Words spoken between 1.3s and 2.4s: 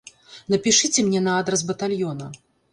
адрас батальёна.